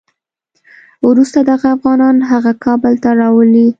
وروسته 1.07 1.39
دغه 1.51 1.67
افغانان 1.77 2.15
هغه 2.31 2.51
کابل 2.65 2.93
ته 3.03 3.09
راولي. 3.19 3.67